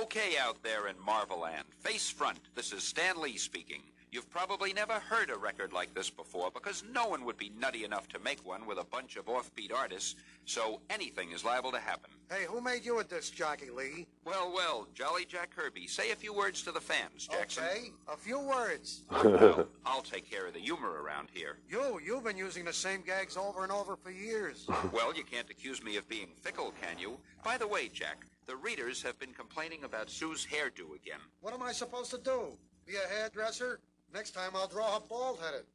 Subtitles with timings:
[0.00, 3.82] Okay, out there in Marveland, face front, this is Stan Lee speaking.
[4.10, 7.84] You've probably never heard a record like this before because no one would be nutty
[7.84, 10.16] enough to make one with a bunch of offbeat artists,
[10.46, 12.10] so anything is liable to happen.
[12.28, 14.06] Hey, who made you a disc jockey, Lee?
[14.24, 17.62] Well, well, Jolly Jack Kirby, say a few words to the fans, Jackson.
[17.64, 19.02] Okay, a few words.
[19.10, 21.58] Well, I'll take care of the humor around here.
[21.68, 24.66] You, you've been using the same gags over and over for years.
[24.92, 27.18] Well, you can't accuse me of being fickle, can you?
[27.44, 31.20] By the way, Jack, the readers have been complaining about Sue's hairdo again.
[31.40, 32.58] What am I supposed to do?
[32.84, 33.78] Be a hairdresser?
[34.12, 35.66] Next time I'll draw her bald-headed.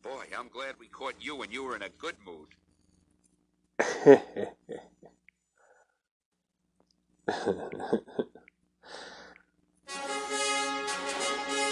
[0.00, 2.54] Boy, I'm glad we caught you when you were in a good mood.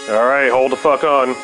[0.09, 1.37] All right, hold the fuck on.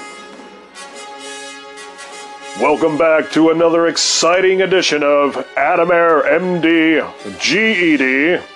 [2.61, 8.54] Welcome back to another exciting edition of Adamair MD GED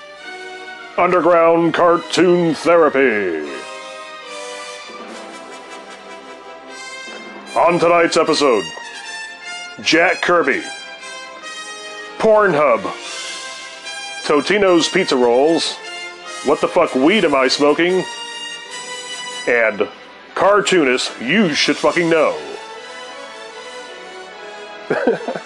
[1.00, 3.50] Underground Cartoon Therapy.
[7.56, 8.64] On tonight's episode,
[9.82, 10.62] Jack Kirby,
[12.18, 12.82] Pornhub,
[14.26, 15.78] Totino's Pizza Rolls,
[16.44, 18.04] What the Fuck Weed Am I Smoking?
[19.48, 19.88] and
[20.36, 22.38] cartoonist you should fucking know.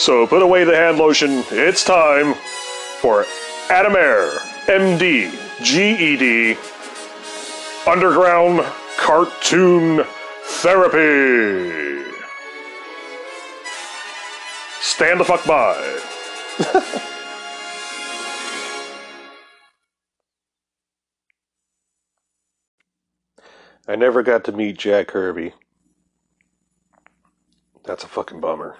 [0.00, 1.44] so put away the hand lotion.
[1.50, 2.32] It's time
[3.00, 3.24] for
[3.68, 5.30] Adamair, MD,
[5.62, 6.56] GED,
[7.86, 8.64] Underground
[8.96, 10.02] Cartoon
[10.42, 12.10] Therapy.
[14.80, 16.00] Stand the fuck by.
[23.86, 25.52] I never got to meet Jack Kirby.
[27.84, 28.78] That's a fucking bummer.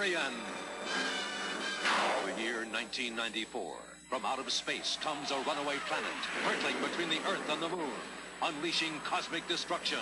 [0.00, 0.16] The year
[2.64, 3.76] 1994.
[4.08, 6.06] From out of space comes a runaway planet,
[6.42, 7.90] hurtling between the Earth and the Moon,
[8.42, 9.98] unleashing cosmic destruction.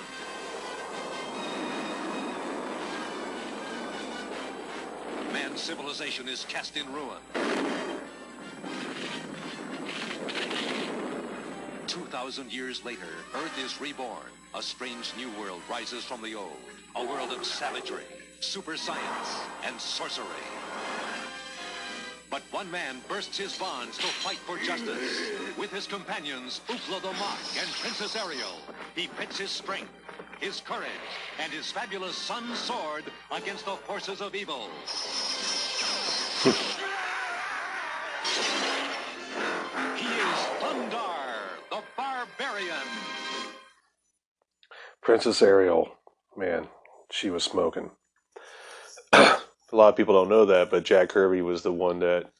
[5.32, 7.18] Man's civilization is cast in ruin.
[11.88, 13.00] 2,000 years later,
[13.34, 14.30] Earth is reborn.
[14.54, 16.62] A strange new world rises from the old.
[16.94, 18.04] A world of savagery,
[18.40, 20.26] super science, and sorcery.
[22.30, 25.32] But one man bursts his bonds to fight for justice.
[25.56, 28.58] With his companions, Ookla the Mok and Princess Ariel,
[28.94, 29.90] he pits his strength,
[30.40, 30.90] his courage,
[31.42, 34.68] and his fabulous sun sword against the forces of evil.
[36.44, 36.50] he
[40.06, 42.88] is Thundarr, the Barbarian.
[45.00, 45.88] Princess Ariel,
[46.36, 46.68] man,
[47.10, 47.90] she was smoking.
[49.72, 52.30] A lot of people don't know that, but Jack Kirby was the one that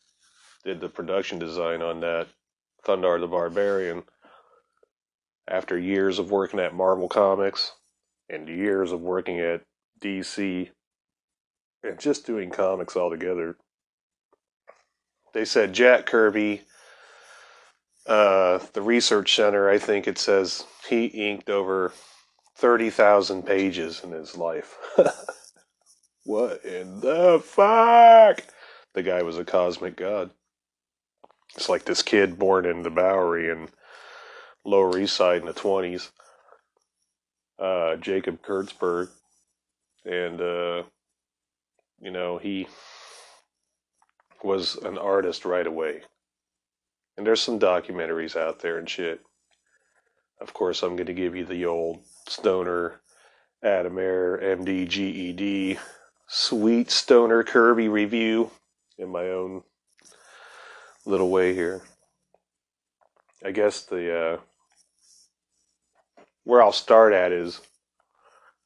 [0.64, 2.28] did the production design on that
[2.84, 4.04] Thundarr the Barbarian.
[5.46, 7.72] After years of working at Marvel Comics
[8.28, 9.62] and years of working at
[10.00, 10.68] DC
[11.82, 13.56] and just doing comics altogether,
[15.32, 16.62] they said Jack Kirby,
[18.06, 21.92] uh, the research center, I think it says he inked over
[22.56, 24.76] 30,000 pages in his life.
[26.28, 28.44] what in the fuck?
[28.92, 30.30] The guy was a cosmic god.
[31.56, 33.68] It's like this kid born in the Bowery in
[34.62, 36.10] Lower East Side in the 20s,
[37.58, 39.08] uh, Jacob Kurtzberg.
[40.04, 40.82] And, uh,
[41.98, 42.68] you know, he
[44.44, 46.02] was an artist right away.
[47.16, 49.20] And there's some documentaries out there and shit.
[50.42, 53.00] Of course, I'm going to give you the old stoner
[53.64, 55.78] Adamair MD GED
[56.28, 58.50] sweet stoner Kirby review
[58.98, 59.62] in my own
[61.04, 61.82] little way here.
[63.44, 64.38] I guess the uh,
[66.44, 67.60] where I'll start at is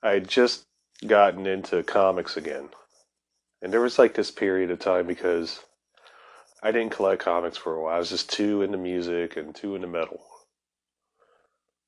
[0.03, 0.65] I had just
[1.07, 2.69] gotten into comics again.
[3.61, 5.61] And there was like this period of time because
[6.63, 7.95] I didn't collect comics for a while.
[7.95, 10.21] I was just too into music and too into metal.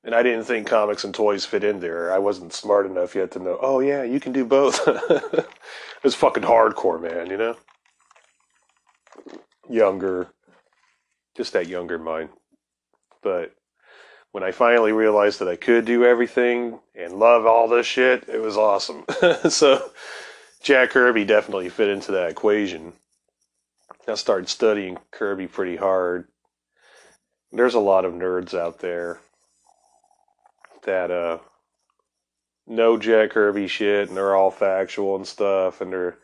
[0.04, 2.12] And I didn't think comics and toys fit in there.
[2.12, 4.86] I wasn't smart enough yet to know, oh yeah, you can do both.
[6.04, 7.56] it's fucking hardcore, man, you know?
[9.68, 10.28] Younger.
[11.34, 12.28] Just that younger mind.
[13.22, 13.54] But
[14.32, 18.42] when I finally realized that I could do everything and love all this shit, it
[18.42, 19.04] was awesome.
[19.48, 19.90] so
[20.62, 22.92] Jack Kirby definitely fit into that equation.
[24.06, 26.28] I started studying Kirby pretty hard.
[27.52, 29.20] There's a lot of nerds out there
[30.84, 31.38] that uh
[32.66, 36.18] no Jack Kirby shit and they're all factual and stuff and they're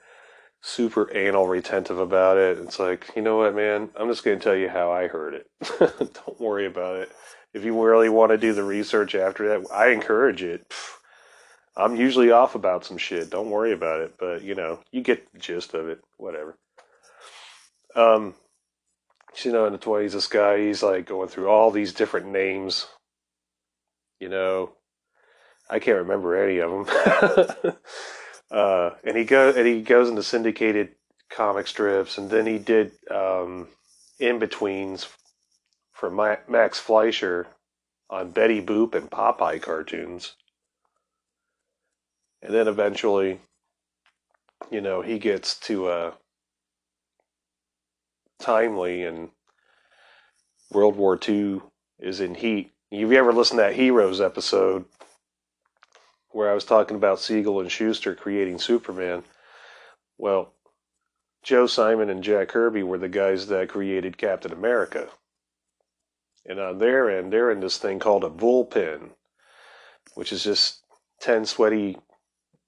[0.63, 2.59] super anal retentive about it.
[2.59, 3.91] It's like, you know what, man?
[3.97, 5.47] I'm just going to tell you how I heard it.
[5.79, 7.11] Don't worry about it.
[7.53, 10.73] If you really want to do the research after that, I encourage it.
[11.77, 13.31] I'm usually off about some shit.
[13.31, 14.15] Don't worry about it.
[14.19, 16.01] But, you know, you get the gist of it.
[16.19, 16.57] Whatever.
[17.97, 18.35] Um,
[19.43, 22.87] you know, in the 20s, this guy, he's like going through all these different names.
[24.21, 24.73] You know,
[25.71, 27.77] I can't remember any of them.
[28.51, 30.91] uh, and he go and he goes into syndicated
[31.31, 33.69] comic strips, and then he did um,
[34.19, 35.09] in betweens
[35.93, 37.47] for Ma- Max Fleischer
[38.11, 40.35] on Betty Boop and Popeye cartoons,
[42.43, 43.41] and then eventually,
[44.71, 46.13] you know, he gets to uh,
[48.41, 49.31] Timely and
[50.71, 51.61] World War II
[51.99, 52.73] is in heat.
[52.93, 54.85] Have you ever listened to that Heroes episode
[56.31, 59.23] where I was talking about Siegel and Shuster creating Superman?
[60.19, 60.55] Well,
[61.45, 65.09] Joe Simon and Jack Kirby were the guys that created Captain America.
[66.45, 69.11] And on their end, they're in this thing called a bullpen,
[70.15, 70.81] which is just
[71.21, 71.97] 10 sweaty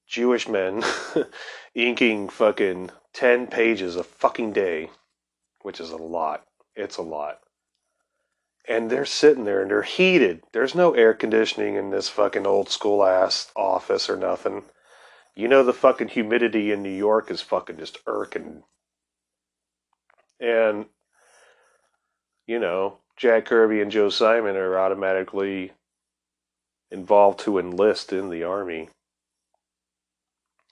[0.06, 0.84] Jewish men
[1.74, 4.90] inking fucking 10 pages a fucking day,
[5.62, 6.44] which is a lot.
[6.76, 7.41] It's a lot
[8.68, 10.42] and they're sitting there and they're heated.
[10.52, 14.64] There's no air conditioning in this fucking old school ass office or nothing.
[15.34, 18.62] You know the fucking humidity in New York is fucking just irking.
[20.40, 20.86] And
[22.46, 25.72] you know, Jack Kirby and Joe Simon are automatically
[26.90, 28.88] involved to enlist in the army.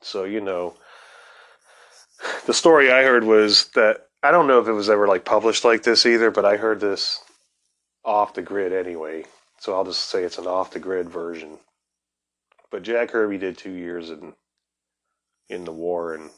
[0.03, 0.75] So, you know,
[2.47, 5.65] the story I heard was that I don't know if it was ever like published
[5.65, 7.21] like this either, but I heard this
[8.05, 9.25] off the grid anyway.
[9.59, 11.59] So I'll just say it's an off the grid version.
[12.71, 14.35] But Jack Kirby did two years in
[15.49, 16.31] in the war, and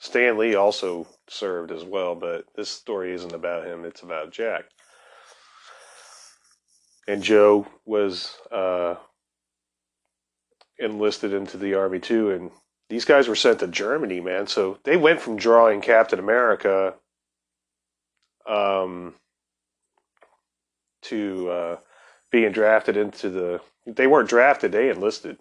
[0.00, 2.14] Stan Lee also served as well.
[2.14, 4.64] But this story isn't about him; it's about Jack.
[7.08, 8.96] And Joe was uh,
[10.78, 12.50] enlisted into the army too, and
[12.88, 14.46] these guys were sent to Germany, man.
[14.48, 16.94] So they went from drawing Captain America.
[18.46, 19.14] Um,
[21.08, 21.76] to uh,
[22.30, 23.60] being drafted into the.
[23.86, 25.38] They weren't drafted; they enlisted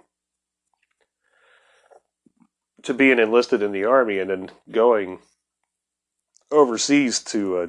[2.86, 5.20] to being enlisted in the army and then going
[6.52, 7.68] overseas to uh,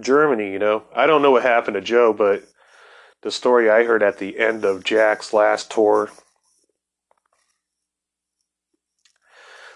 [0.00, 0.52] Germany.
[0.52, 2.44] You know, I don't know what happened to Joe, but
[3.22, 6.10] the story I heard at the end of Jack's last tour,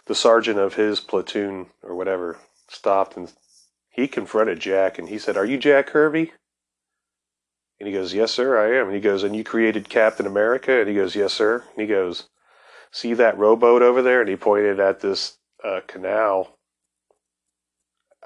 [0.06, 3.32] the sergeant of his platoon or whatever stopped and
[3.88, 6.32] he confronted Jack and he said, "Are you Jack Kirby?"
[7.80, 8.86] And he goes, Yes, sir, I am.
[8.86, 10.78] And he goes, And you created Captain America?
[10.78, 11.64] And he goes, Yes, sir.
[11.72, 12.28] And he goes,
[12.92, 14.20] See that rowboat over there?
[14.20, 16.58] And he pointed at this uh, canal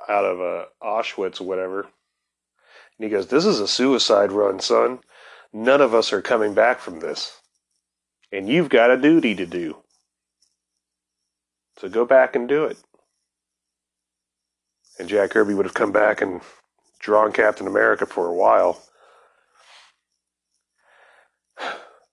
[0.09, 1.83] out of uh, Auschwitz or whatever.
[1.83, 4.99] And he goes, This is a suicide run, son.
[5.53, 7.41] None of us are coming back from this.
[8.33, 9.77] And you've got a duty to do.
[11.79, 12.79] So go back and do it.
[14.99, 16.41] And Jack Kirby would have come back and
[16.99, 18.83] drawn Captain America for a while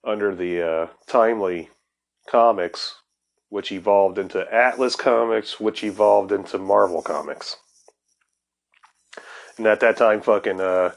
[0.04, 1.70] under the uh, Timely
[2.28, 2.96] Comics,
[3.48, 7.56] which evolved into Atlas Comics, which evolved into Marvel Comics.
[9.58, 10.92] And at that time, fucking, uh,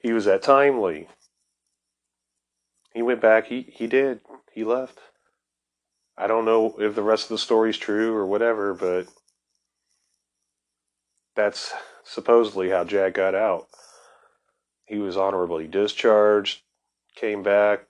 [0.00, 1.08] he was at Timely.
[2.94, 3.46] He went back.
[3.46, 4.20] He he did.
[4.52, 4.98] He left.
[6.16, 9.06] I don't know if the rest of the story's true or whatever, but
[11.36, 11.72] that's
[12.02, 13.68] supposedly how Jack got out.
[14.86, 16.62] He was honorably discharged,
[17.14, 17.87] came back,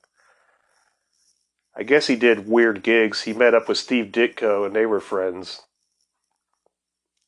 [1.78, 3.22] I guess he did weird gigs.
[3.22, 5.62] He met up with Steve Ditko and they were friends.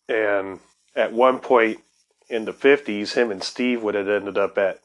[0.09, 0.59] And
[0.97, 1.79] at one point
[2.29, 4.81] in the 50s, him and Steve would have ended up at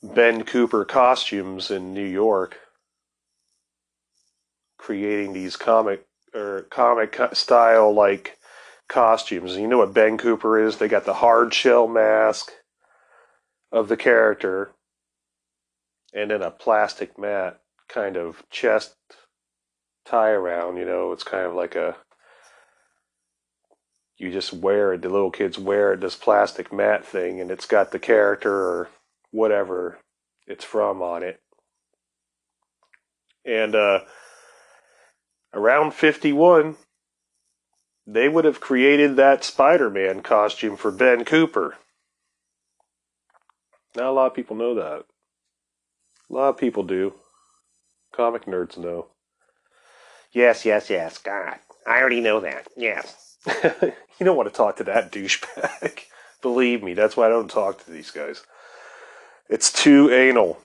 [0.00, 2.56] Ben Cooper Costumes in New York
[4.78, 8.38] creating these comic or comic style like
[8.88, 9.56] costumes.
[9.56, 10.76] You know what Ben Cooper is?
[10.76, 12.52] They got the hard shell mask
[13.72, 14.70] of the character
[16.14, 18.94] and then a plastic mat kind of chest
[20.04, 21.96] tie around, you know, it's kind of like a
[24.18, 27.66] you just wear it, the little kids wear it, this plastic mat thing, and it's
[27.66, 28.88] got the character or
[29.30, 29.98] whatever
[30.46, 31.40] it's from on it.
[33.44, 34.00] And uh,
[35.54, 36.76] around 51,
[38.06, 41.76] they would have created that Spider Man costume for Ben Cooper.
[43.94, 45.04] Not a lot of people know that.
[46.28, 47.14] A lot of people do.
[48.18, 49.06] Comic nerds know.
[50.32, 51.18] Yes, yes, yes.
[51.18, 51.54] God,
[51.86, 52.66] I already know that.
[52.76, 53.36] Yes.
[53.46, 53.92] you
[54.24, 56.00] don't want to talk to that douchebag.
[56.42, 58.42] Believe me, that's why I don't talk to these guys.
[59.48, 60.58] It's too anal.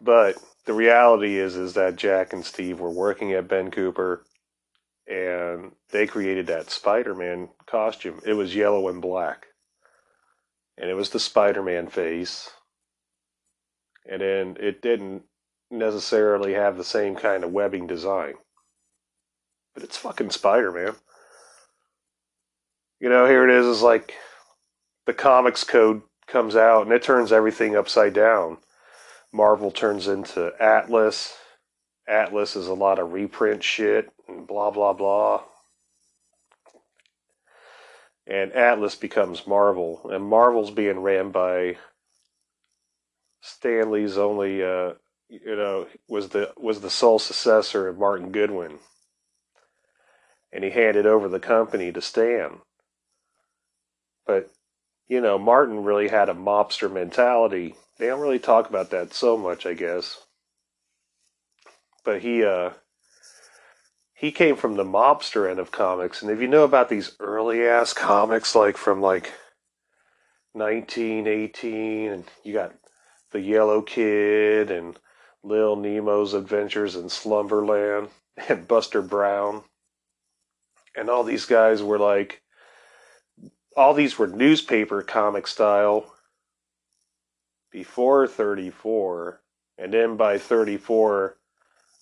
[0.00, 4.24] But the reality is is that Jack and Steve were working at Ben Cooper
[5.08, 8.20] and they created that Spider-Man costume.
[8.24, 9.46] It was yellow and black.
[10.78, 12.48] And it was the Spider-Man face.
[14.08, 15.24] And then it didn't
[15.70, 18.34] necessarily have the same kind of webbing design.
[19.74, 20.94] But it's fucking Spider-Man.
[23.00, 24.14] You know, here it is is like
[25.06, 28.58] the comics code comes out and it turns everything upside down.
[29.32, 31.34] Marvel turns into Atlas.
[32.08, 35.42] Atlas is a lot of reprint shit and blah blah blah.
[38.26, 41.76] And Atlas becomes Marvel, and Marvel's being ran by
[43.40, 44.94] Stan Lee's only, uh,
[45.28, 48.78] you know, was the was the sole successor of Martin Goodwin,
[50.52, 52.58] and he handed over the company to Stan.
[54.26, 54.50] But
[55.08, 57.74] you know, Martin really had a mobster mentality.
[57.98, 60.24] They don't really talk about that so much, I guess.
[62.04, 62.70] But he uh
[64.14, 67.66] he came from the mobster end of comics, and if you know about these early
[67.66, 69.32] ass comics like from like
[70.52, 72.72] 1918 and you got
[73.32, 74.98] the Yellow Kid and
[75.46, 78.08] Lil Nemo's Adventures in Slumberland
[78.48, 79.62] and Buster Brown.
[80.96, 82.42] And all these guys were like
[83.76, 86.12] all these were newspaper comic style
[87.70, 89.42] before 34
[89.76, 91.36] and then by 34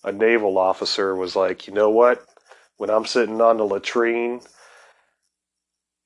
[0.05, 2.25] a naval officer was like you know what?
[2.77, 4.41] When i'm sitting on the latrine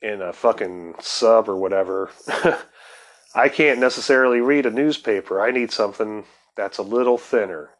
[0.01, 2.09] in a fucking sub or whatever
[3.35, 5.41] i can't necessarily read a newspaper.
[5.41, 6.25] I need something
[6.55, 7.71] that's a little thinner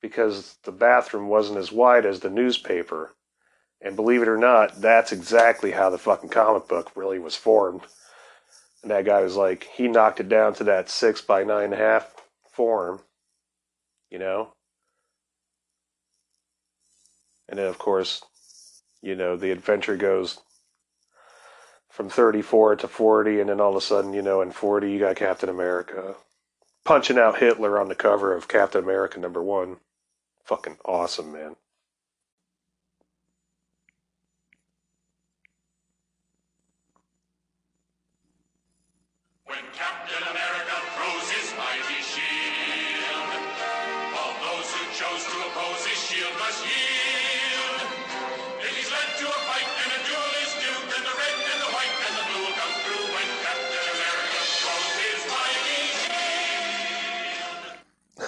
[0.00, 3.14] because the bathroom wasn't as wide as the newspaper
[3.80, 7.82] and believe it or not, that's exactly how the fucking comic book really was formed.
[8.82, 11.74] And that guy was like, he knocked it down to that six by nine and
[11.74, 12.14] a half
[12.50, 13.00] form,
[14.10, 14.52] you know?
[17.48, 18.22] And then, of course,
[19.02, 20.40] you know, the adventure goes
[21.90, 24.98] from 34 to 40, and then all of a sudden, you know, in 40, you
[24.98, 26.14] got Captain America
[26.84, 29.78] punching out Hitler on the cover of Captain America number one.
[30.44, 31.56] Fucking awesome, man.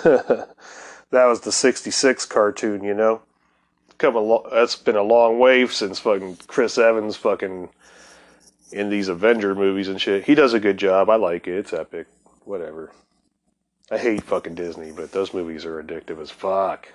[1.11, 3.23] that was the 66 cartoon, you know?
[3.97, 7.71] Come a that's been a long wave since fucking Chris Evans fucking
[8.71, 10.25] in these Avenger movies and shit.
[10.25, 11.09] He does a good job.
[11.09, 11.57] I like it.
[11.57, 12.07] It's epic.
[12.45, 12.91] Whatever.
[13.91, 16.89] I hate fucking Disney, but those movies are addictive as fuck.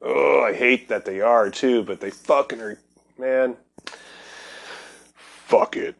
[0.00, 2.78] Oh, I hate that they are too, but they fucking are,
[3.18, 3.56] man.
[5.14, 5.94] Fuck it.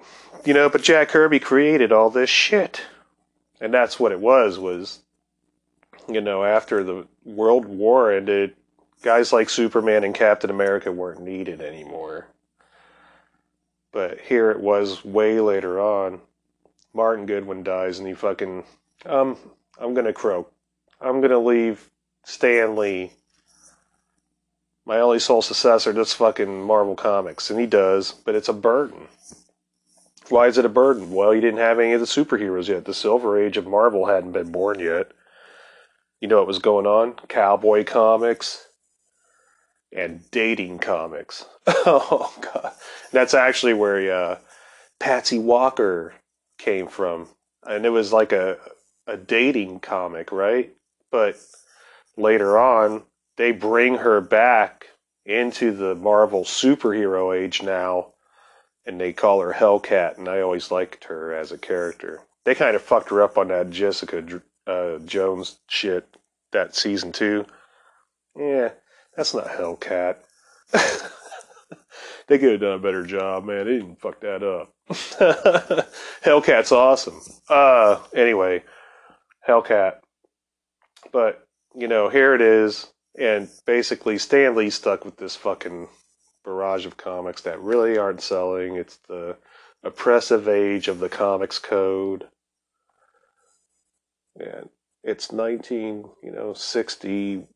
[0.45, 2.83] You know, but Jack Kirby created all this shit.
[3.61, 5.02] And that's what it was, was,
[6.09, 8.55] you know, after the World War ended,
[9.03, 12.29] guys like Superman and Captain America weren't needed anymore.
[13.93, 16.21] But here it was way later on.
[16.95, 18.65] Martin Goodwin dies and he fucking
[19.07, 19.37] um
[19.79, 20.53] I'm gonna croak.
[21.01, 21.91] I'm gonna leave
[22.25, 23.13] Stan Lee,
[24.85, 29.09] my only sole successor, this fucking Marvel Comics, and he does, but it's a burden.
[30.29, 31.11] Why is it a burden?
[31.11, 32.85] Well, you didn't have any of the superheroes yet.
[32.85, 35.13] The Silver Age of Marvel hadn't been born yet.
[36.23, 37.15] You know what was going on?
[37.27, 38.65] Cowboy comics
[39.93, 41.45] and dating comics.
[41.67, 42.71] oh god,
[43.11, 44.39] that's actually where uh,
[45.01, 46.15] Patsy Walker
[46.59, 47.27] came from,
[47.65, 48.57] and it was like a
[49.09, 50.73] a dating comic, right?
[51.11, 51.39] But
[52.17, 53.03] later on,
[53.37, 54.87] they bring her back
[55.27, 58.13] into the Marvel superhero age now,
[58.87, 62.21] and they call her Hellcat, and I always liked her as a character.
[62.45, 64.23] They kind of fucked her up on that Jessica
[64.67, 66.07] uh, Jones shit
[66.53, 67.47] that season two.
[68.37, 68.71] Yeah,
[69.17, 70.17] that's not Hellcat.
[72.29, 73.67] they could have done a better job, man.
[73.67, 74.73] They didn't fuck that up.
[76.25, 77.21] Hellcat's awesome.
[77.49, 78.63] Uh, anyway,
[79.47, 79.97] Hellcat.
[81.13, 82.89] But, you know, here it is.
[83.19, 85.89] And basically, Stan Lee stuck with this fucking
[86.45, 88.77] barrage of comics that really aren't selling.
[88.77, 89.37] It's the
[89.85, 92.27] oppressive age of the comics code.
[94.39, 94.69] And
[95.03, 97.47] it's 19, you know, 60,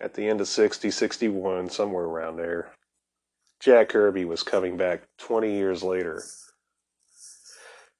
[0.00, 2.72] at the end of 60, 61, somewhere around there.
[3.60, 6.22] Jack Kirby was coming back 20 years later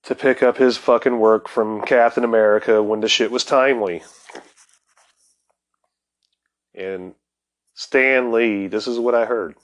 [0.05, 4.03] to pick up his fucking work from Captain America when the shit was timely.
[6.75, 7.15] And
[7.75, 9.57] Stan Lee, this is what I heard.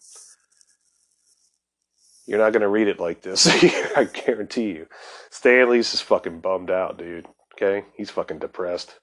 [2.26, 3.46] You're not going to read it like this.
[3.96, 4.86] I guarantee you.
[5.30, 7.26] Stan Lee's just fucking bummed out, dude.
[7.54, 7.86] Okay?
[7.94, 8.98] He's fucking depressed.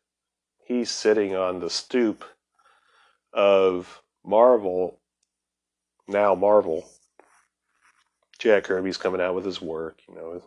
[0.66, 2.24] He's sitting on the stoop
[3.34, 5.00] of Marvel,
[6.08, 6.90] now Marvel.
[8.40, 10.42] Jack Kirby's coming out with his work, you know.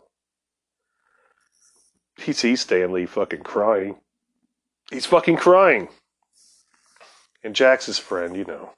[2.17, 3.95] He sees Stan Lee fucking crying.
[4.91, 5.87] He's fucking crying.
[7.43, 8.71] And Jack's his friend, you know.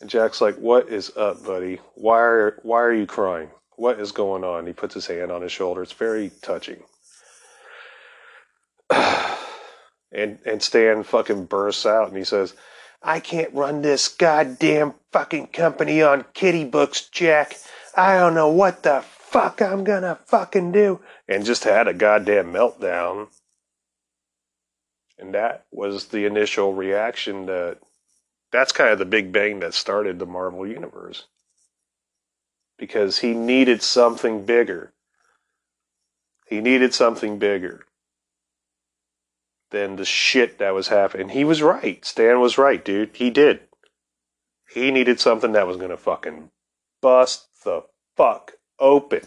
[0.00, 1.80] And Jack's like, "What is up, buddy?
[1.94, 3.50] Why are why are you crying?
[3.76, 5.82] What is going on?" He puts his hand on his shoulder.
[5.82, 6.82] It's very touching.
[8.90, 12.54] and and Stan fucking bursts out and he says,
[13.02, 17.56] "I can't run this goddamn fucking company on kitty books, Jack.
[17.94, 22.52] I don't know what the fuck I'm gonna fucking do." And just had a goddamn
[22.52, 23.28] meltdown.
[25.18, 27.78] And that was the initial reaction that
[28.52, 31.26] that's kind of the big bang that started the Marvel Universe.
[32.78, 34.92] Because he needed something bigger.
[36.46, 37.86] He needed something bigger
[39.70, 41.30] than the shit that was happening.
[41.30, 42.04] He was right.
[42.04, 43.10] Stan was right, dude.
[43.14, 43.60] He did.
[44.72, 46.50] He needed something that was going to fucking
[47.00, 47.82] bust the
[48.16, 49.22] fuck open.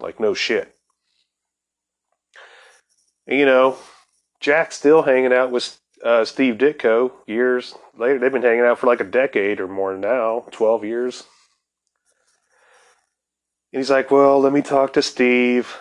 [0.00, 0.74] Like, no shit.
[3.26, 3.76] You know,
[4.40, 8.18] Jack's still hanging out with uh, Steve Ditko years later.
[8.18, 11.24] They've been hanging out for like a decade or more now, 12 years.
[13.72, 15.76] And he's like, well, let me talk to Steve.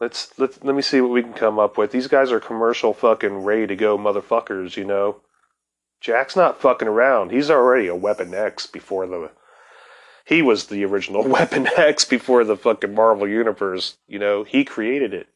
[0.00, 1.92] Let's let let me see what we can come up with.
[1.92, 5.20] These guys are commercial fucking ready to go motherfuckers, you know.
[6.00, 7.30] Jack's not fucking around.
[7.30, 9.30] He's already a Weapon X before the.
[10.26, 13.96] He was the original Weapon X before the fucking Marvel Universe.
[14.08, 15.28] You know, he created it.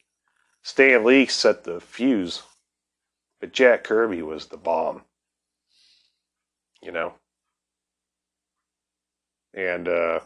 [0.61, 2.43] Stan Lee set the fuse.
[3.39, 5.03] But Jack Kirby was the bomb.
[6.81, 7.13] You know?
[9.53, 10.19] And uh,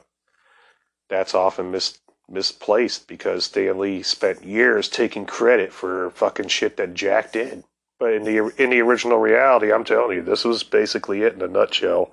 [1.09, 6.93] that's often mis- misplaced because Stan Lee spent years taking credit for fucking shit that
[6.93, 7.63] Jack did.
[7.99, 11.41] But in the in the original reality, I'm telling you, this was basically it in
[11.43, 12.11] a nutshell.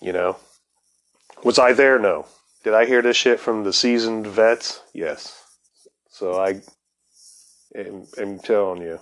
[0.00, 0.36] You know,
[1.42, 1.98] was I there?
[1.98, 2.26] No.
[2.62, 4.80] Did I hear this shit from the seasoned vets?
[4.92, 5.42] Yes.
[6.08, 6.62] So I
[7.74, 9.00] am, am telling you,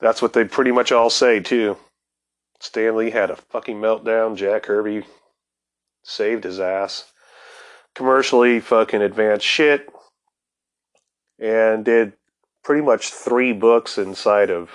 [0.00, 1.76] that's what they pretty much all say too.
[2.60, 4.36] Stan Lee had a fucking meltdown.
[4.36, 5.04] Jack Kirby
[6.02, 7.12] saved his ass.
[7.94, 9.88] Commercially fucking advanced shit.
[11.38, 12.14] And did
[12.62, 14.70] pretty much three books inside of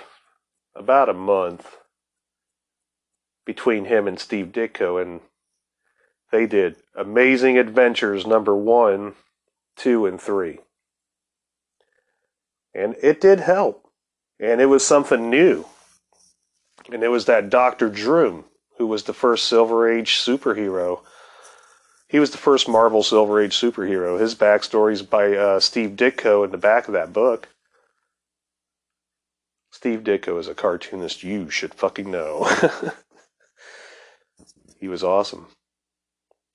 [0.74, 1.76] about a month
[3.44, 5.02] between him and Steve Ditko.
[5.02, 5.20] And
[6.30, 9.14] they did Amazing Adventures number one,
[9.76, 10.60] two, and three.
[12.74, 13.82] And it did help
[14.42, 15.64] and it was something new.
[16.92, 17.88] And it was that Dr.
[17.88, 18.44] Droom,
[18.76, 21.00] who was the first Silver Age superhero.
[22.08, 24.20] He was the first Marvel Silver Age superhero.
[24.20, 27.48] His backstory is by uh, Steve Ditko in the back of that book.
[29.70, 32.46] Steve Ditko is a cartoonist you should fucking know.
[34.80, 35.46] he was awesome.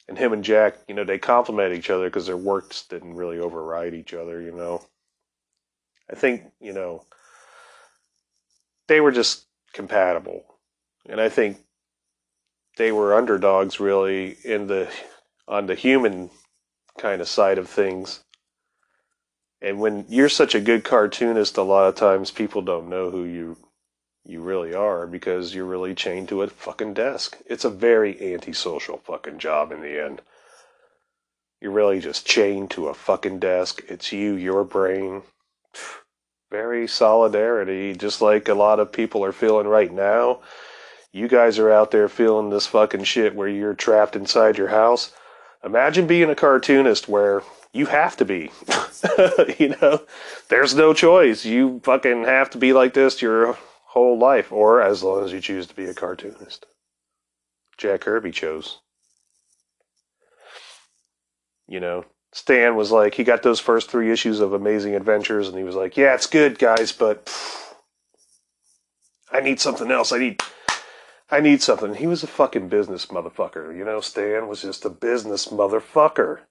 [0.10, 3.40] And him and Jack, you know, they complement each other because their works didn't really
[3.40, 4.86] override each other, you know.
[6.10, 7.06] I think, you know,
[8.88, 10.44] they were just compatible.
[11.08, 11.58] And I think
[12.78, 14.90] they were underdogs really in the
[15.48, 16.30] on the human
[16.98, 18.24] kind of side of things.
[19.62, 23.24] And when you're such a good cartoonist, a lot of times people don't know who
[23.24, 23.58] you
[24.26, 27.38] you really are because you're really chained to a fucking desk.
[27.46, 30.22] It's a very antisocial fucking job in the end.
[31.62, 33.82] You're really just chained to a fucking desk.
[33.88, 35.24] It's you, your brain
[36.50, 40.42] very solidarity, just like a lot of people are feeling right now.
[41.12, 45.12] You guys are out there feeling this fucking shit where you're trapped inside your house.
[45.64, 47.42] Imagine being a cartoonist where
[47.74, 48.52] you have to be.
[49.58, 50.02] you know,
[50.50, 51.46] there's no choice.
[51.46, 55.42] You fucking have to be like this your whole life, or as long as you
[55.42, 56.66] choose to be a cartoonist.
[57.78, 58.80] Jack Kirby chose.
[61.68, 62.06] You know,
[62.38, 65.74] Stan was like, he got those first three issues of Amazing Adventures, and he was
[65.74, 67.74] like, "Yeah, it's good, guys, but pff,
[69.32, 70.12] I need something else.
[70.12, 70.44] I need,
[71.32, 74.02] I need something." He was a fucking business motherfucker, you know.
[74.02, 76.42] Stan was just a business motherfucker.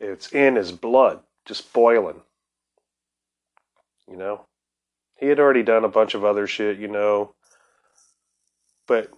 [0.00, 2.22] It's in his blood, just boiling.
[4.10, 4.46] You know?
[5.16, 7.36] He had already done a bunch of other shit, you know.
[8.88, 9.12] But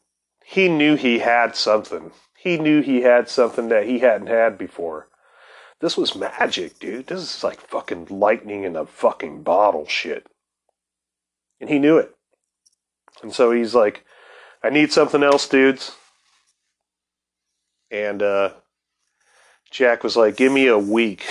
[0.44, 2.12] he knew he had something.
[2.46, 5.08] He knew he had something that he hadn't had before.
[5.80, 7.08] This was magic, dude.
[7.08, 10.28] This is like fucking lightning in a fucking bottle shit.
[11.60, 12.14] And he knew it.
[13.20, 14.04] And so he's like,
[14.62, 15.96] I need something else, dudes.
[17.90, 18.52] And uh,
[19.72, 21.26] Jack was like, Give me a week.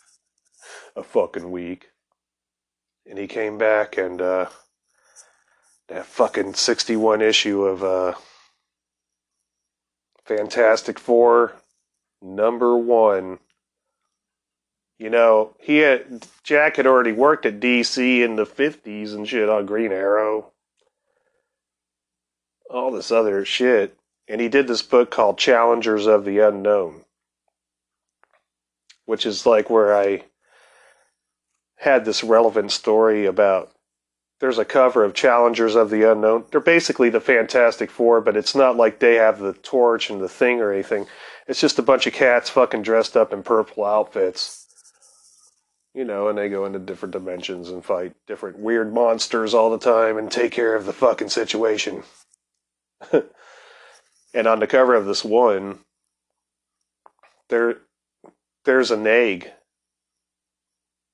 [0.96, 1.88] a fucking week.
[3.04, 4.48] And he came back and uh,
[5.88, 8.14] that fucking 61 issue of uh,
[10.24, 11.52] Fantastic Four,
[12.22, 13.38] number one.
[14.98, 19.48] You know, he had Jack had already worked at DC in the 50s and shit
[19.48, 20.52] on Green Arrow.
[22.68, 23.96] All this other shit.
[24.28, 27.04] And he did this book called Challengers of the Unknown,
[29.06, 30.24] which is like where I
[31.78, 33.72] had this relevant story about
[34.40, 36.44] there's a cover of Challengers of the Unknown.
[36.50, 40.28] They're basically the Fantastic Four, but it's not like they have the torch and the
[40.28, 41.06] thing or anything.
[41.46, 44.66] It's just a bunch of cats fucking dressed up in purple outfits.
[45.92, 49.78] You know, and they go into different dimensions and fight different weird monsters all the
[49.78, 52.04] time and take care of the fucking situation.
[53.12, 55.80] and on the cover of this one,
[57.48, 57.78] there
[58.64, 59.50] there's an egg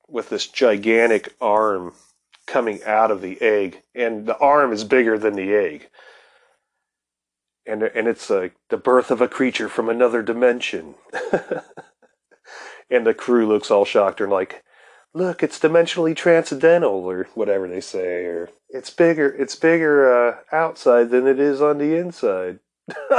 [0.09, 1.95] with this gigantic arm
[2.47, 5.89] coming out of the egg, and the arm is bigger than the egg.
[7.67, 10.95] And and it's like the birth of a creature from another dimension.
[12.91, 14.63] and the crew looks all shocked and like,
[15.13, 21.11] look, it's dimensionally transcendental or whatever they say, or it's bigger it's bigger uh, outside
[21.11, 22.61] than it is on the inside.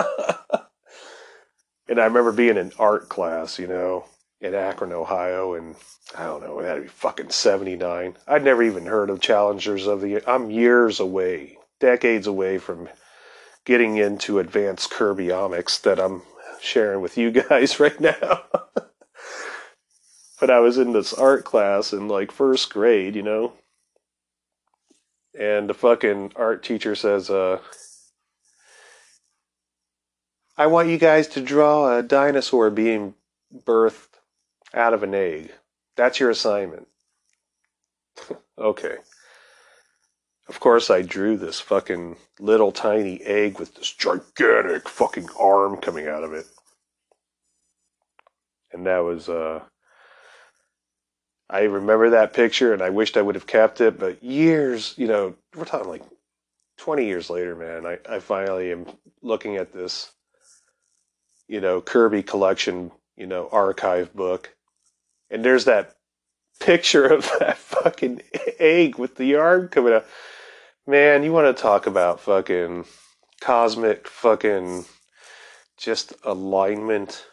[1.90, 4.06] and I remember being in art class, you know,
[4.40, 5.76] in Akron, Ohio, and
[6.16, 8.18] I don't know, it had to be fucking 79.
[8.28, 10.24] I'd never even heard of Challengers of the Year.
[10.28, 12.90] I'm years away, decades away from
[13.66, 16.22] getting into advanced Kirbyomics that I'm
[16.62, 18.44] sharing with you guys right now.
[20.40, 23.54] but I was in this art class in like first grade, you know.
[25.38, 27.60] And the fucking art teacher says, uh,
[30.58, 33.14] I want you guys to draw a dinosaur being
[33.54, 34.07] birthed
[34.74, 35.52] out of an egg.
[35.96, 36.88] That's your assignment.
[38.58, 38.98] okay.
[40.48, 46.08] Of course, I drew this fucking little tiny egg with this gigantic fucking arm coming
[46.08, 46.46] out of it.
[48.72, 49.62] And that was, uh,
[51.50, 55.08] I remember that picture and I wished I would have kept it, but years, you
[55.08, 56.04] know, we're talking like
[56.78, 58.86] 20 years later, man, I, I finally am
[59.22, 60.12] looking at this,
[61.48, 64.56] you know, Kirby collection, you know, archive book
[65.30, 65.96] and there's that
[66.60, 68.22] picture of that fucking
[68.60, 70.06] egg with the arm coming out.
[70.86, 72.86] Man, you want to talk about fucking
[73.42, 74.86] cosmic fucking
[75.78, 77.26] just alignment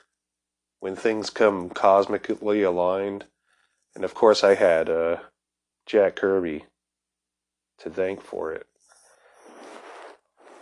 [0.80, 3.24] when things come cosmically aligned.
[3.94, 5.18] And of course, I had uh,
[5.86, 6.64] Jack Kirby
[7.78, 8.66] to thank for it.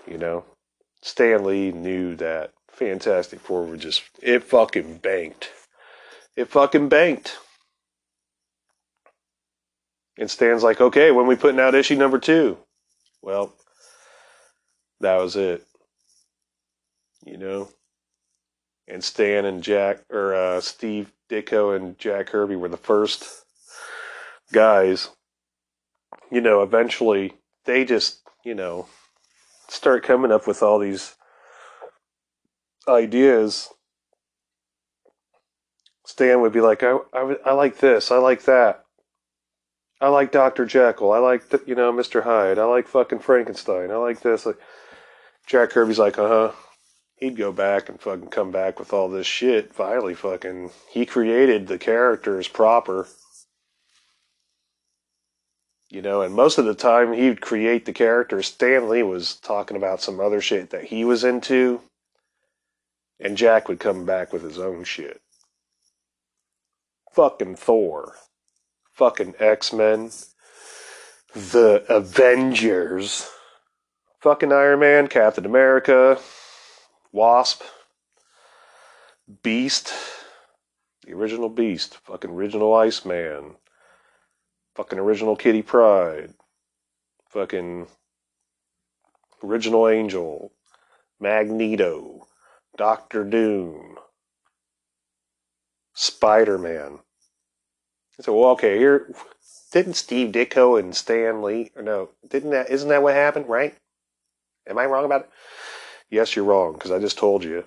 [0.06, 0.44] You know,
[1.00, 5.50] Stan Lee knew that Fantastic Four would just, it fucking banked
[6.36, 7.38] it fucking banked.
[10.18, 12.58] And Stan's like, okay, when we putting out issue number two?
[13.22, 13.54] Well,
[15.00, 15.64] that was it.
[17.24, 17.68] You know?
[18.88, 23.44] And Stan and Jack, or uh, Steve Ditko and Jack Kirby were the first
[24.52, 25.10] guys.
[26.30, 28.86] You know, eventually they just, you know,
[29.68, 31.14] start coming up with all these
[32.88, 33.68] ideas
[36.04, 38.84] Stan would be like, I, I, I like this, I like that.
[40.02, 40.66] I like Dr.
[40.66, 41.12] Jekyll.
[41.12, 42.24] I like, the, you know, Mr.
[42.24, 42.58] Hyde.
[42.58, 43.92] I like fucking Frankenstein.
[43.92, 44.44] I like this.
[44.44, 44.58] Like,
[45.46, 46.52] Jack Kirby's like, uh huh.
[47.14, 49.72] He'd go back and fucking come back with all this shit.
[49.72, 53.06] Finally, fucking, he created the characters proper.
[55.88, 58.48] You know, and most of the time he'd create the characters.
[58.48, 61.80] Stan Lee was talking about some other shit that he was into.
[63.20, 65.21] And Jack would come back with his own shit
[67.12, 68.14] fucking Thor,
[68.92, 70.10] fucking X Men,
[71.34, 73.28] the Avengers,
[74.20, 76.18] fucking Iron Man, Captain America,
[77.12, 77.62] Wasp,
[79.42, 79.92] Beast,
[81.06, 83.56] the original Beast, fucking original Iceman,
[84.74, 86.34] fucking original Kitty Pryde,
[87.28, 87.86] fucking
[89.42, 90.52] original Angel,
[91.20, 92.26] Magneto,
[92.76, 93.96] Doctor Doom,
[95.94, 96.98] Spider Man.
[98.18, 99.14] I said, well, okay, here,
[99.72, 103.74] didn't Steve Ditko and Stan Lee, or no, didn't that, isn't that what happened, right?
[104.68, 105.30] Am I wrong about it?
[106.10, 107.64] Yes, you're wrong, because I just told you.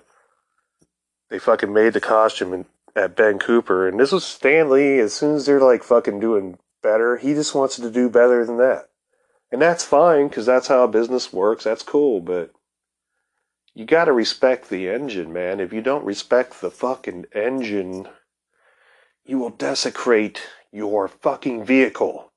[1.28, 5.00] They fucking made the costume at Ben Cooper, and this was Stan Lee.
[5.00, 8.58] As soon as they're like fucking doing better, he just wants to do better than
[8.58, 8.88] that.
[9.50, 11.64] And that's fine, because that's how business works.
[11.64, 12.52] That's cool, but
[13.76, 15.60] you gotta respect the engine, man.
[15.60, 18.08] If you don't respect the fucking engine,
[19.26, 20.40] you will desecrate
[20.72, 22.32] your fucking vehicle.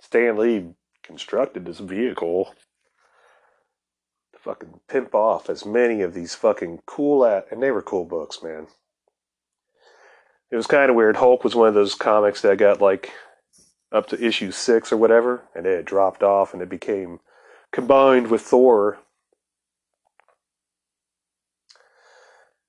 [0.00, 0.70] Stan Lee
[1.04, 2.52] constructed this vehicle
[4.32, 8.04] to fucking pimp off as many of these fucking cool at and they were cool
[8.04, 8.66] books, man.
[10.50, 11.18] It was kind of weird.
[11.18, 13.12] Hulk was one of those comics that got like
[13.92, 17.20] up to issue six or whatever, and then it dropped off and it became
[17.72, 18.98] combined with Thor.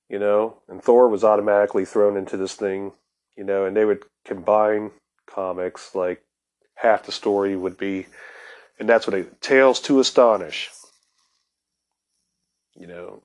[0.10, 2.94] You know, and Thor was automatically thrown into this thing,
[3.38, 4.92] you know, and they would combine
[5.28, 6.24] comics like
[6.76, 8.08] half the story would be,
[8.80, 10.72] and that's what they Tales to Astonish,
[12.76, 13.22] you know,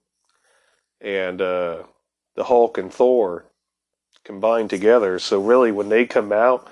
[1.00, 1.84] and uh,
[2.36, 3.46] the Hulk and Thor
[4.24, 5.18] combined together.
[5.18, 6.68] So really, when they come out,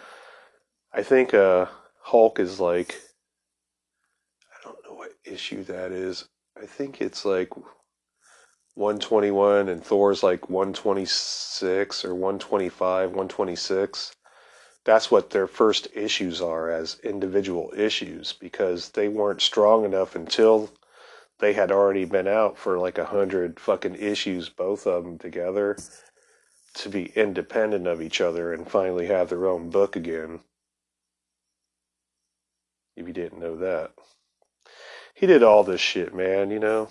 [0.93, 1.67] I think uh,
[2.03, 2.97] Hulk is like
[4.53, 6.29] I don't know what issue that is.
[6.61, 7.51] I think it's like
[8.75, 14.13] 121 and Thor's like 126 or 125, 126.
[14.85, 20.71] That's what their first issues are as individual issues because they weren't strong enough until
[21.39, 25.77] they had already been out for like a hundred fucking issues, both of them together,
[26.75, 30.41] to be independent of each other and finally have their own book again.
[32.97, 33.93] If you didn't know that.
[35.23, 36.89] He did all this shit, man, you know?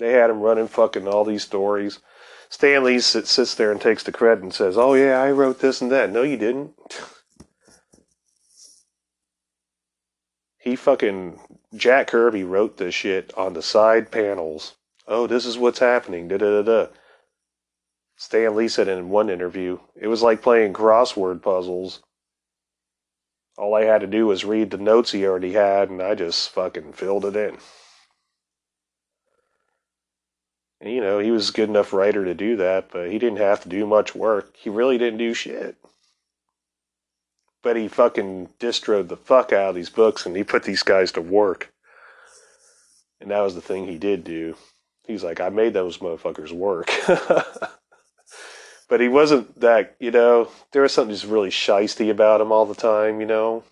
[0.00, 2.00] They had him running fucking all these stories.
[2.48, 5.60] Stan Lee sits, sits there and takes the credit and says, Oh, yeah, I wrote
[5.60, 6.10] this and that.
[6.10, 6.72] No, you didn't.
[10.58, 11.38] he fucking.
[11.72, 14.74] Jack Kirby wrote this shit on the side panels.
[15.06, 16.26] Oh, this is what's happening.
[16.26, 16.86] Da da da da.
[18.16, 22.02] Stan Lee said in one interview, it was like playing crossword puzzles.
[23.60, 26.48] All I had to do was read the notes he already had, and I just
[26.48, 27.58] fucking filled it in.
[30.80, 33.36] And, you know, he was a good enough writer to do that, but he didn't
[33.36, 34.56] have to do much work.
[34.56, 35.76] He really didn't do shit.
[37.62, 41.12] But he fucking distroed the fuck out of these books and he put these guys
[41.12, 41.70] to work.
[43.20, 44.56] And that was the thing he did do.
[45.06, 46.90] He's like, I made those motherfuckers work.
[48.90, 52.66] but he wasn't that, you know, there was something just really shisty about him all
[52.66, 53.62] the time, you know.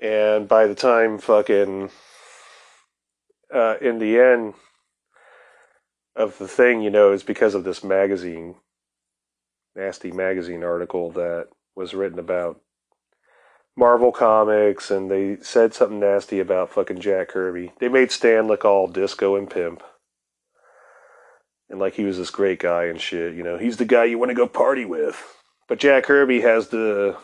[0.00, 1.90] And by the time fucking
[3.54, 4.54] uh, in the end
[6.16, 8.56] of the thing, you know, is because of this magazine,
[9.76, 12.60] nasty magazine article that was written about
[13.76, 17.72] Marvel Comics, and they said something nasty about fucking Jack Kirby.
[17.78, 19.84] They made Stan look all disco and pimp.
[21.70, 24.18] And like he was this great guy and shit, you know, he's the guy you
[24.18, 25.22] want to go party with.
[25.68, 27.16] But Jack Kirby has the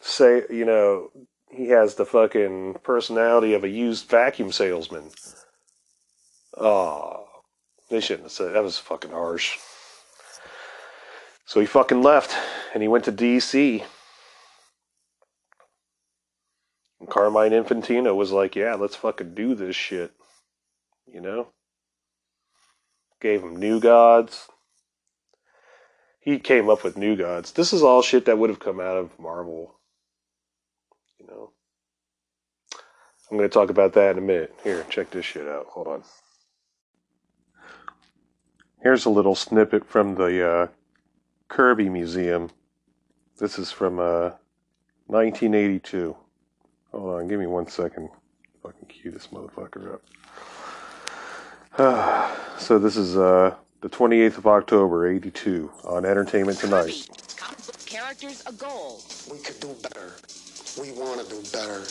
[0.00, 1.10] say, you know,
[1.50, 5.10] he has the fucking personality of a used vacuum salesman.
[6.56, 7.26] Oh,
[7.88, 9.58] they shouldn't have said that was fucking harsh.
[11.44, 12.36] So he fucking left
[12.74, 13.84] and he went to DC.
[16.98, 20.12] And Carmine Infantino was like, yeah, let's fucking do this shit.
[21.06, 21.48] You know?
[23.26, 24.46] Gave him New Gods.
[26.20, 27.50] He came up with New Gods.
[27.50, 29.74] This is all shit that would have come out of Marvel.
[31.18, 31.50] You know?
[33.28, 34.54] I'm going to talk about that in a minute.
[34.62, 35.66] Here, check this shit out.
[35.70, 36.04] Hold on.
[38.80, 40.66] Here's a little snippet from the uh,
[41.48, 42.50] Kirby Museum.
[43.40, 44.30] This is from uh,
[45.08, 46.16] 1982.
[46.92, 48.08] Hold on, give me one second.
[48.62, 50.02] Fucking cue this motherfucker up.
[52.58, 57.06] so this is uh, the 28th of October, 82, on Entertainment Tonight.
[57.84, 59.02] Characters a goal.
[59.30, 60.12] We could do better.
[60.80, 61.84] We want to do better.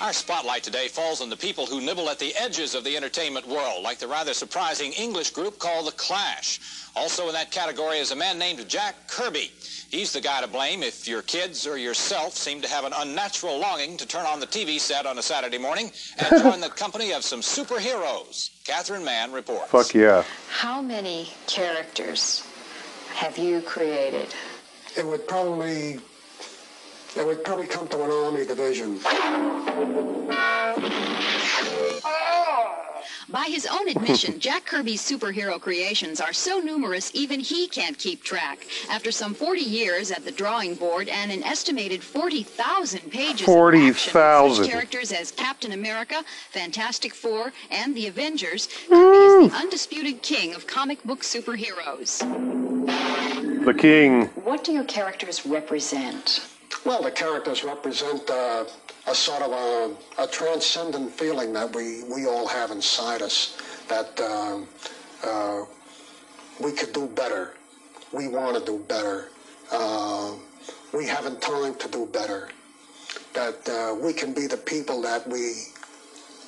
[0.00, 3.48] Our spotlight today falls on the people who nibble at the edges of the entertainment
[3.48, 6.60] world, like the rather surprising English group called The Clash.
[6.94, 9.50] Also in that category is a man named Jack Kirby.
[9.90, 13.58] He's the guy to blame if your kids or yourself seem to have an unnatural
[13.58, 17.12] longing to turn on the TV set on a Saturday morning and join the company
[17.12, 18.50] of some superheroes.
[18.64, 19.68] Catherine Mann reports.
[19.70, 20.22] Fuck yeah.
[20.48, 22.46] How many characters
[23.14, 24.32] have you created?
[24.96, 25.98] It would probably
[27.16, 29.00] it would probably come to an army division.
[33.30, 38.22] By his own admission, Jack Kirby's superhero creations are so numerous even he can't keep
[38.22, 38.66] track.
[38.90, 43.46] After some 40 years at the drawing board and an estimated 40,000 pages of action
[43.46, 44.64] 40,000.
[44.64, 50.54] such characters as Captain America, Fantastic Four, and the Avengers, Kirby is the undisputed king
[50.54, 52.18] of comic book superheroes.
[53.64, 54.26] The king.
[54.42, 56.48] What do your characters represent?
[56.84, 58.64] Well, the characters represent uh,
[59.06, 63.56] a sort of a, a transcendent feeling that we, we all have inside us
[63.88, 64.68] that um,
[65.24, 65.62] uh,
[66.60, 67.54] we could do better.
[68.12, 69.30] We want to do better.
[69.72, 70.34] Uh,
[70.94, 72.48] we haven't time to do better.
[73.34, 75.64] That uh, we can be the people that we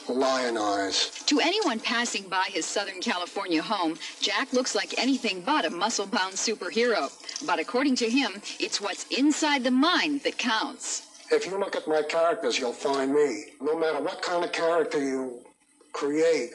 [0.09, 1.25] lionize.
[1.27, 6.07] To anyone passing by his Southern California home, Jack looks like anything but a muscle
[6.07, 7.11] bound superhero.
[7.47, 11.07] But according to him, it's what's inside the mind that counts.
[11.31, 13.45] If you look at my characters, you'll find me.
[13.61, 15.45] No matter what kind of character you
[15.93, 16.51] create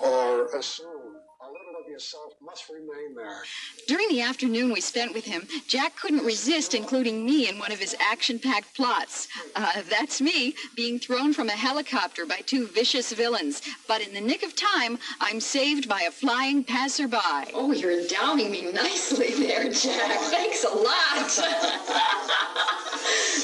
[0.00, 3.42] or assume, a little of yourself must remain there.
[3.88, 7.80] During the afternoon we spent with him, Jack couldn't resist including me in one of
[7.80, 9.26] his action packed plots.
[9.56, 13.62] Uh, that's me being thrown from a helicopter by two vicious villains.
[13.88, 17.16] But in the nick of time, I'm saved by a flying passerby.
[17.52, 20.20] Oh, you're endowing me nicely there, Jack.
[20.30, 21.26] Thanks a lot.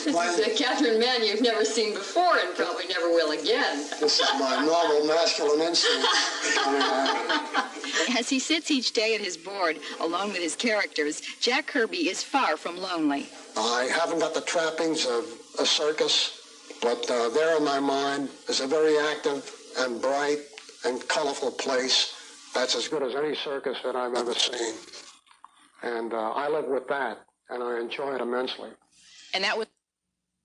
[0.04, 3.84] this is a Catherine Mann you've never seen before and probably never will again.
[3.98, 6.06] This is my normal masculine instinct.
[8.18, 12.22] As he sits each day at his board, alone with his characters, Jack Kirby is
[12.22, 13.28] far from lonely.
[13.56, 15.24] I haven't got the trappings of
[15.58, 20.38] a circus, but uh, there in my mind is a very active and bright
[20.84, 22.14] and colorful place
[22.54, 24.74] that's as good as any circus that I've ever seen.
[25.82, 27.18] And uh, I live with that,
[27.50, 28.70] and I enjoy it immensely.
[29.34, 29.66] And that was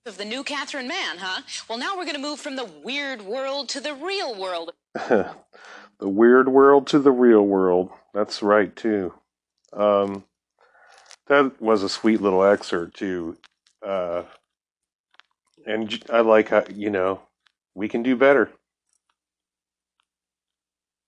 [0.05, 1.41] of the new Catherine Mann, huh?
[1.67, 4.71] Well, now we're going to move from the weird world to the real world.
[4.95, 5.35] the
[5.99, 7.89] weird world to the real world.
[8.13, 9.13] That's right too.
[9.73, 10.23] Um,
[11.27, 13.37] that was a sweet little excerpt too.
[13.85, 14.23] Uh,
[15.65, 17.21] and I like how you know
[17.75, 18.49] we can do better.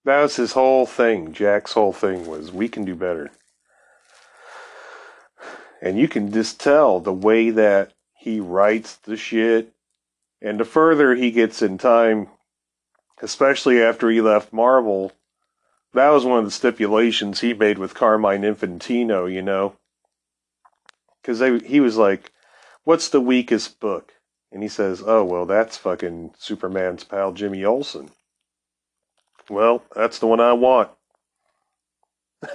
[0.05, 1.33] That was his whole thing.
[1.33, 3.31] Jack's whole thing was we can do better.
[5.81, 9.71] And you can just tell the way that he writes the shit,
[10.41, 12.27] and the further he gets in time,
[13.21, 15.13] especially after he left Marvel,
[15.93, 19.75] that was one of the stipulations he made with Carmine Infantino, you know.
[21.21, 22.31] Because he was like,
[22.83, 24.13] What's the weakest book?
[24.51, 28.11] And he says, Oh, well, that's fucking Superman's pal Jimmy Olsen.
[29.49, 30.91] Well, that's the one I want.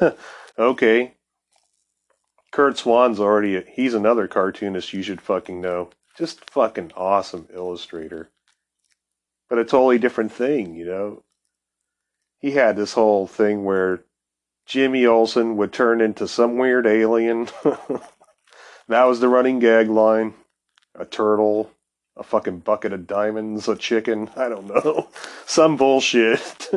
[0.58, 1.14] okay.
[2.52, 5.90] Curt Swan's already, a, he's another cartoonist you should fucking know.
[6.16, 8.30] Just fucking awesome illustrator.
[9.48, 11.23] But a totally different thing, you know.
[12.44, 14.04] He had this whole thing where
[14.66, 17.48] Jimmy Olsen would turn into some weird alien.
[18.86, 20.34] that was the running gag line.
[20.94, 21.70] A turtle,
[22.18, 25.08] a fucking bucket of diamonds, a chicken, I don't know.
[25.46, 26.68] Some bullshit.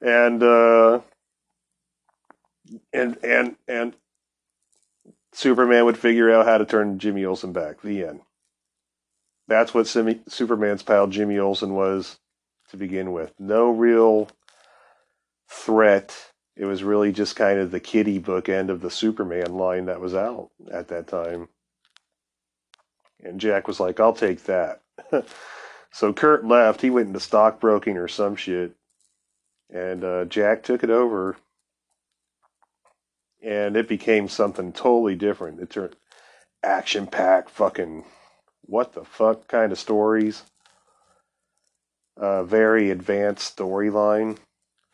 [0.00, 1.00] and uh
[2.90, 3.94] and and and
[5.34, 7.82] Superman would figure out how to turn Jimmy Olsen back.
[7.82, 8.20] The end.
[9.46, 12.18] That's what Superman's pal Jimmy Olsen was
[12.70, 13.34] to begin with.
[13.38, 14.30] No real
[15.50, 16.16] threat.
[16.56, 20.00] It was really just kind of the kiddie book end of the Superman line that
[20.00, 21.48] was out at that time.
[23.22, 24.80] And Jack was like, I'll take that.
[25.92, 26.80] so Kurt left.
[26.80, 28.76] He went into stockbroking or some shit.
[29.72, 31.36] And uh, Jack took it over.
[33.42, 35.60] And it became something totally different.
[35.60, 35.96] It turned
[36.62, 38.04] action packed, fucking
[38.62, 40.42] what the fuck kind of stories.
[42.16, 44.36] Uh, very advanced storyline.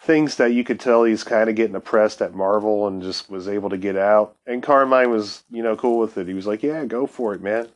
[0.00, 3.48] Things that you could tell he's kind of getting oppressed at Marvel and just was
[3.48, 4.36] able to get out.
[4.46, 6.28] And Carmine was, you know, cool with it.
[6.28, 7.68] He was like, yeah, go for it, man.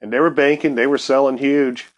[0.00, 1.88] And they were banking, they were selling huge.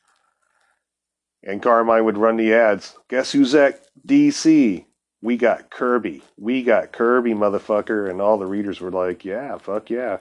[1.42, 2.96] And Carmine would run the ads.
[3.08, 4.84] Guess who's at DC?
[5.22, 6.22] We got Kirby.
[6.36, 8.08] We got Kirby, motherfucker.
[8.08, 10.18] And all the readers were like, yeah, fuck yeah.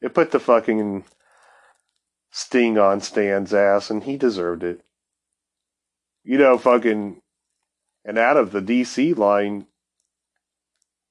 [0.00, 1.04] It put the fucking
[2.30, 4.82] sting on Stan's ass, and he deserved it.
[6.24, 7.20] You know, fucking.
[8.08, 9.66] And out of the DC line,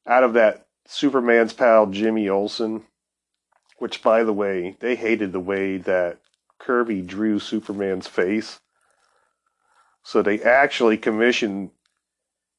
[0.08, 2.86] out of that Superman's pal Jimmy Olsen,
[3.78, 6.18] which, by the way, they hated the way that
[6.58, 8.60] Kirby drew Superman's face.
[10.02, 11.70] So they actually commissioned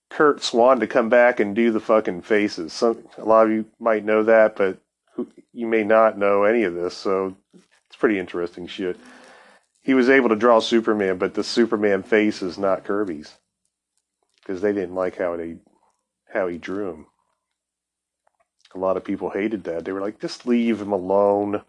[0.08, 2.72] Curt Swan to come back and do the fucking faces.
[2.72, 4.78] Some, a lot of you might know that, but
[5.52, 6.96] you may not know any of this.
[6.96, 7.34] So
[7.88, 9.00] it's pretty interesting shit.
[9.82, 13.34] He was able to draw Superman, but the Superman face is not Kirby's.
[14.48, 15.56] Because they didn't like how they
[16.32, 17.06] how he drew him.
[18.74, 19.84] A lot of people hated that.
[19.84, 21.62] They were like, just leave him alone.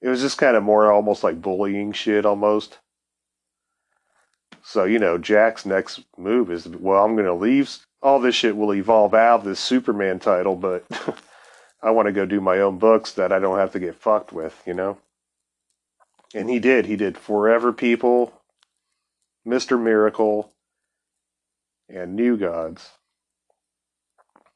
[0.00, 2.78] It was just kind of more almost like bullying shit almost.
[4.62, 7.78] So, you know, Jack's next move is, well, I'm going to leave.
[8.02, 10.84] All this shit will evolve out of this Superman title, but
[11.82, 14.32] I want to go do my own books that I don't have to get fucked
[14.32, 14.98] with, you know?
[16.34, 16.86] And he did.
[16.86, 18.32] He did Forever People,
[19.46, 19.82] Mr.
[19.82, 20.52] Miracle,
[21.92, 22.90] and New Gods.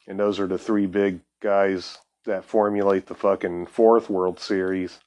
[0.07, 5.01] And those are the three big guys that formulate the fucking fourth World Series.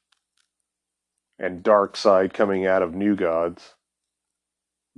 [1.40, 3.76] And Darkseid coming out of New Gods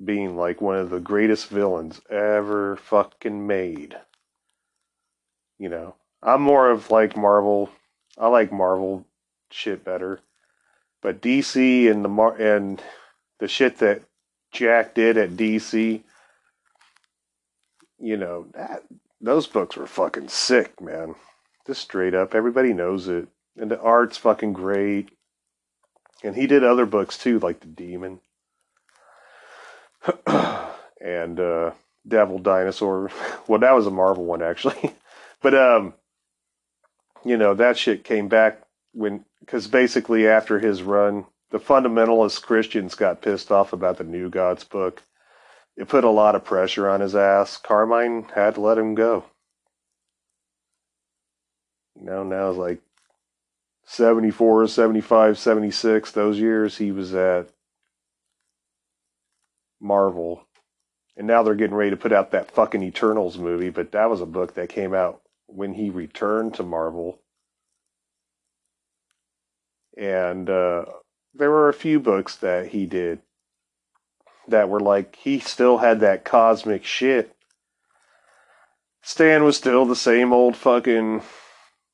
[0.03, 3.97] being like one of the greatest villains ever fucking made.
[5.57, 7.69] You know, I'm more of like Marvel.
[8.17, 9.05] I like Marvel
[9.51, 10.21] shit better,
[11.01, 12.81] but DC and the Mar- and
[13.39, 14.03] the shit that
[14.51, 16.01] Jack did at DC,
[17.99, 18.83] you know, that
[19.21, 21.15] those books were fucking sick, man.
[21.67, 23.27] Just straight up, everybody knows it,
[23.57, 25.09] and the art's fucking great.
[26.23, 28.19] And he did other books too, like The Demon
[31.01, 31.71] and uh,
[32.07, 33.11] Devil Dinosaur.
[33.47, 34.93] Well, that was a Marvel one actually,
[35.41, 35.95] but um,
[37.25, 38.61] you know that shit came back
[38.93, 44.29] when because basically after his run, the fundamentalist Christians got pissed off about the New
[44.29, 45.01] Gods book.
[45.79, 47.55] It put a lot of pressure on his ass.
[47.55, 49.23] Carmine had to let him go.
[51.95, 52.81] You know, now it's like
[53.85, 57.49] 74, 75, 76, those years he was at
[59.79, 60.45] Marvel.
[61.15, 64.19] And now they're getting ready to put out that fucking Eternals movie, but that was
[64.19, 67.21] a book that came out when he returned to Marvel.
[69.97, 70.83] And uh,
[71.33, 73.21] there were a few books that he did
[74.51, 77.35] that were like, he still had that cosmic shit.
[79.01, 81.23] Stan was still the same old fucking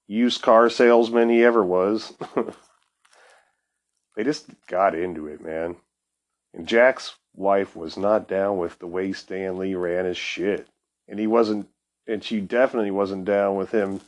[0.07, 2.13] used car salesman he ever was.
[4.15, 5.75] they just got into it, man.
[6.53, 10.67] And Jack's wife was not down with the way Stan Lee ran his shit.
[11.07, 11.67] And he wasn't,
[12.07, 14.01] and she definitely wasn't down with him,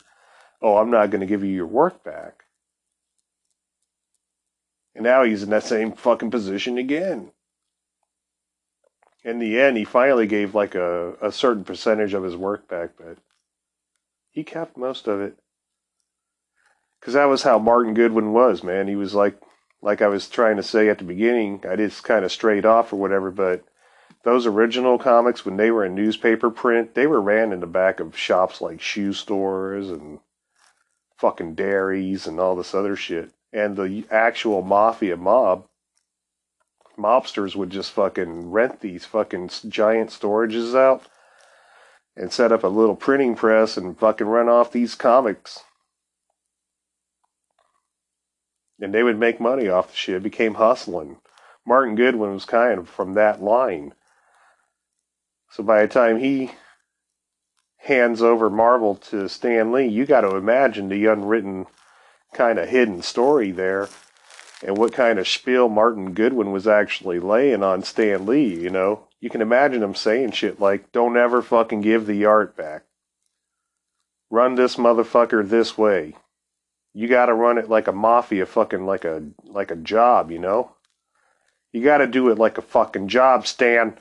[0.61, 2.43] oh, I'm not going to give you your work back.
[4.95, 7.31] And now he's in that same fucking position again.
[9.23, 12.91] In the end, he finally gave like a, a certain percentage of his work back,
[12.97, 13.17] but
[14.31, 15.37] he kept most of it.
[16.99, 18.87] Because that was how Martin Goodwin was, man.
[18.87, 19.39] He was like
[19.81, 22.91] like I was trying to say at the beginning, I just kind of strayed off
[22.91, 23.63] or whatever, but
[24.23, 27.99] those original comics, when they were in newspaper print, they were ran in the back
[27.99, 30.19] of shops like shoe stores and
[31.17, 33.31] fucking dairies and all this other shit.
[33.53, 35.67] And the actual mafia mob,
[36.97, 41.03] mobsters would just fucking rent these fucking giant storages out
[42.15, 45.63] and set up a little printing press and fucking run off these comics
[48.79, 50.15] and they would make money off the shit.
[50.15, 51.17] It became hustling.
[51.65, 53.93] Martin Goodwin was kind of from that line.
[55.51, 56.51] So by the time he
[57.77, 61.65] hands over Marvel to Stan Lee, you got to imagine the unwritten
[62.33, 63.89] kind of hidden story there
[64.65, 69.03] and what kind of spiel Martin Goodwin was actually laying on Stan Lee, you know.
[69.19, 72.83] You can imagine him saying shit like, don't ever fucking give the art back.
[74.29, 76.13] Run this motherfucker this way
[76.97, 80.39] you got to run it like a mafia fucking like a like a job, you
[80.39, 80.71] know?
[81.71, 83.99] You got to do it like a fucking job, Stan.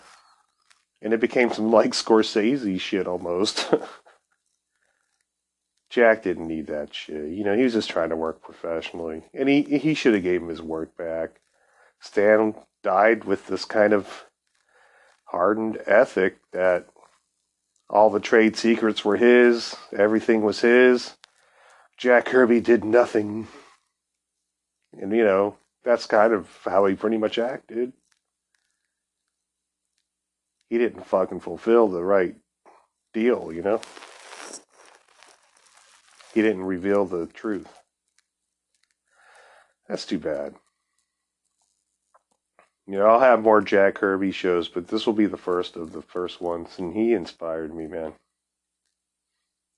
[1.02, 3.68] And it became some like Scorsese shit almost.
[5.88, 7.30] Jack didn't need that shit.
[7.30, 9.22] You know, he was just trying to work professionally.
[9.32, 11.40] And he he should have gave him his work back.
[12.00, 14.26] Stan died with this kind of
[15.24, 16.86] hardened ethic that
[17.88, 21.14] all the trade secrets were his, everything was his.
[21.96, 23.48] Jack Kirby did nothing.
[24.92, 27.92] And, you know, that's kind of how he pretty much acted.
[30.68, 32.34] He didn't fucking fulfill the right
[33.14, 33.80] deal, you know?
[36.36, 37.80] He didn't reveal the truth.
[39.88, 40.54] That's too bad.
[42.86, 45.92] You know, I'll have more Jack Kirby shows, but this will be the first of
[45.92, 48.12] the first ones, and he inspired me, man.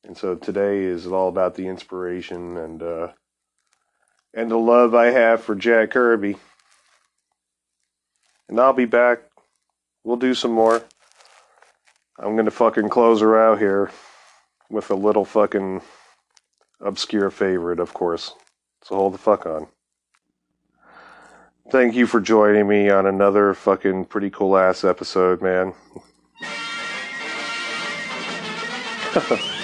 [0.03, 3.09] And so today is all about the inspiration and uh,
[4.35, 6.39] and the love I have for Jack Kirby.
[8.49, 9.21] And I'll be back.
[10.03, 10.83] We'll do some more.
[12.19, 13.93] I'm gonna fucking close her out here
[14.69, 15.83] with a little fucking
[16.81, 18.35] obscure favorite, of course.
[18.83, 19.67] So hold the fuck on.
[21.71, 25.75] Thank you for joining me on another fucking pretty cool ass episode, man.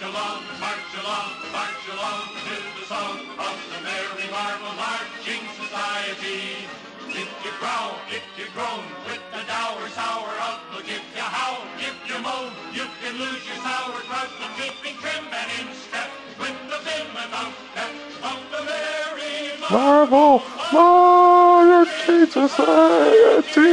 [0.00, 6.64] March along, march along, march along to the song of the Merry Marvel Marching Society.
[7.12, 11.92] If you growl, if you groan, with the dour, sour outlook, if you howl, if
[12.08, 16.08] you moan, you can lose your sour sauerkraut, but keeping trim and in step
[16.40, 17.92] with the vim and outstep
[18.24, 20.40] of the Merry Marvel
[20.72, 23.68] Marching Society.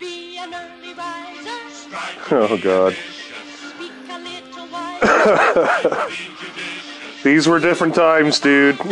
[0.00, 2.96] Be an early riser, strike Oh God.
[7.24, 8.78] These were different times, dude.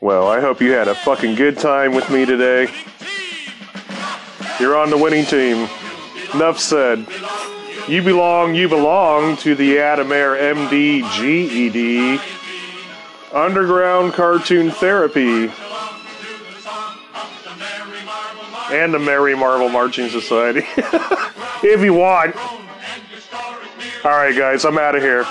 [0.00, 2.68] well, I hope you had a fucking good time with me today.
[4.58, 5.68] You're on the winning team.
[6.34, 7.06] Enough said.
[7.88, 12.20] You belong, you belong to the Adamair MD GED
[13.32, 15.50] Underground Cartoon Therapy
[18.70, 20.66] and the Merry Marvel Marching Society.
[21.62, 22.36] if you want.
[24.04, 25.26] Alright, guys, I'm out of here.